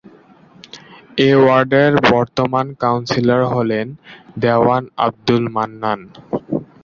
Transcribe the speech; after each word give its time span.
এ 1.19 1.29
ওয়ার্ডের 1.39 1.93
বর্তমান 2.11 2.67
কাউন্সিলর 2.81 3.41
হলেন 3.53 3.87
দেওয়ান 4.43 4.83
আবদুল 5.05 5.43
মান্নান। 5.55 5.99